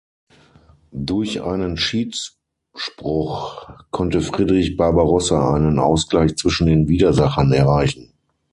[0.91, 8.11] Durch einen Schiedsspruch konnte Friedrich Barbarossa einen Ausgleich zwischen den Widersachern erreichen.